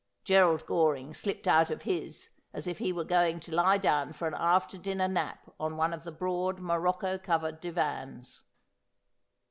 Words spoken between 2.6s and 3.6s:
if he were going to